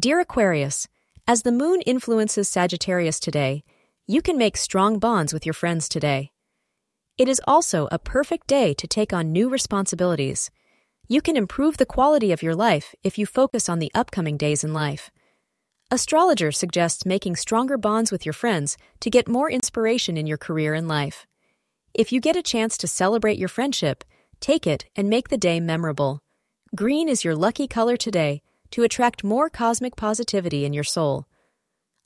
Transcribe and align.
Dear 0.00 0.20
Aquarius, 0.20 0.88
as 1.28 1.42
the 1.42 1.52
moon 1.52 1.82
influences 1.82 2.48
Sagittarius 2.48 3.20
today, 3.20 3.64
you 4.06 4.22
can 4.22 4.38
make 4.38 4.56
strong 4.56 4.98
bonds 4.98 5.34
with 5.34 5.44
your 5.44 5.52
friends 5.52 5.90
today. 5.90 6.30
It 7.18 7.28
is 7.28 7.42
also 7.46 7.86
a 7.92 7.98
perfect 7.98 8.46
day 8.46 8.72
to 8.72 8.86
take 8.86 9.12
on 9.12 9.30
new 9.30 9.50
responsibilities. 9.50 10.50
You 11.06 11.20
can 11.20 11.36
improve 11.36 11.76
the 11.76 11.84
quality 11.84 12.32
of 12.32 12.42
your 12.42 12.54
life 12.54 12.94
if 13.04 13.18
you 13.18 13.26
focus 13.26 13.68
on 13.68 13.78
the 13.78 13.90
upcoming 13.94 14.38
days 14.38 14.64
in 14.64 14.72
life. 14.72 15.10
Astrologer 15.90 16.50
suggests 16.50 17.04
making 17.04 17.36
stronger 17.36 17.76
bonds 17.76 18.10
with 18.10 18.24
your 18.24 18.32
friends 18.32 18.78
to 19.00 19.10
get 19.10 19.28
more 19.28 19.50
inspiration 19.50 20.16
in 20.16 20.26
your 20.26 20.38
career 20.38 20.72
and 20.72 20.88
life. 20.88 21.26
If 21.92 22.10
you 22.10 22.22
get 22.22 22.36
a 22.36 22.42
chance 22.42 22.78
to 22.78 22.86
celebrate 22.86 23.38
your 23.38 23.48
friendship, 23.48 24.04
take 24.40 24.66
it 24.66 24.86
and 24.96 25.10
make 25.10 25.28
the 25.28 25.36
day 25.36 25.60
memorable. 25.60 26.20
Green 26.74 27.06
is 27.06 27.22
your 27.22 27.36
lucky 27.36 27.68
color 27.68 27.98
today 27.98 28.40
to 28.70 28.82
attract 28.82 29.24
more 29.24 29.50
cosmic 29.50 29.96
positivity 29.96 30.64
in 30.64 30.72
your 30.72 30.84
soul. 30.84 31.26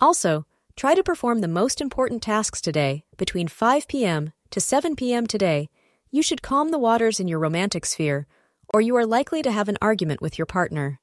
Also, 0.00 0.46
try 0.76 0.94
to 0.94 1.02
perform 1.02 1.40
the 1.40 1.48
most 1.48 1.80
important 1.80 2.22
tasks 2.22 2.60
today 2.60 3.04
between 3.16 3.48
5 3.48 3.88
p.m. 3.88 4.32
to 4.50 4.60
7 4.60 4.96
p.m. 4.96 5.26
today. 5.26 5.68
You 6.10 6.22
should 6.22 6.42
calm 6.42 6.70
the 6.70 6.78
waters 6.78 7.20
in 7.20 7.28
your 7.28 7.38
romantic 7.38 7.86
sphere, 7.86 8.26
or 8.72 8.80
you 8.80 8.96
are 8.96 9.06
likely 9.06 9.42
to 9.42 9.50
have 9.50 9.68
an 9.68 9.78
argument 9.82 10.20
with 10.20 10.38
your 10.38 10.46
partner. 10.46 11.00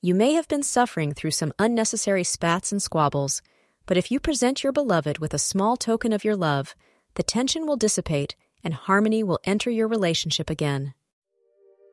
You 0.00 0.14
may 0.14 0.34
have 0.34 0.46
been 0.46 0.62
suffering 0.62 1.12
through 1.12 1.32
some 1.32 1.52
unnecessary 1.58 2.22
spats 2.22 2.70
and 2.70 2.80
squabbles, 2.80 3.42
but 3.86 3.96
if 3.96 4.10
you 4.10 4.20
present 4.20 4.62
your 4.62 4.72
beloved 4.72 5.18
with 5.18 5.34
a 5.34 5.38
small 5.38 5.76
token 5.76 6.12
of 6.12 6.24
your 6.24 6.36
love, 6.36 6.74
the 7.14 7.22
tension 7.22 7.66
will 7.66 7.76
dissipate 7.76 8.36
and 8.62 8.74
harmony 8.74 9.22
will 9.22 9.40
enter 9.44 9.70
your 9.70 9.88
relationship 9.88 10.50
again. 10.50 10.94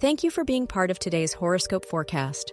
Thank 0.00 0.22
you 0.22 0.30
for 0.30 0.44
being 0.44 0.66
part 0.66 0.90
of 0.90 0.98
today's 0.98 1.32
horoscope 1.32 1.84
forecast. 1.84 2.52